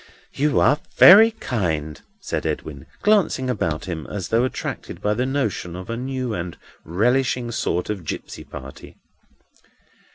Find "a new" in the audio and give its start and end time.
5.91-6.33